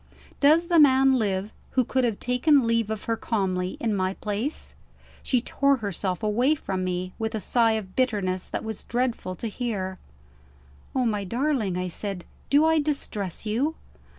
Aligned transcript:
Does 0.39 0.65
the 0.65 0.79
man 0.79 1.13
live 1.19 1.53
who 1.77 1.83
could 1.85 2.03
have 2.05 2.19
taken 2.19 2.65
leave 2.65 2.89
of 2.89 3.03
her 3.03 3.15
calmly, 3.15 3.77
in 3.79 3.95
my 3.95 4.15
place? 4.15 4.73
She 5.21 5.41
tore 5.41 5.77
herself 5.77 6.23
away 6.23 6.55
from 6.55 6.83
me, 6.83 7.13
with 7.19 7.35
a 7.35 7.39
sigh 7.39 7.73
of 7.73 7.95
bitterness 7.95 8.49
that 8.49 8.63
was 8.63 8.83
dreadful 8.83 9.35
to 9.35 9.47
hear. 9.47 9.99
"Oh, 10.95 11.05
my 11.05 11.23
darling," 11.23 11.77
I 11.77 11.87
said, 11.87 12.25
"do 12.49 12.65
I 12.65 12.79
distress 12.79 13.45
you?" 13.45 13.75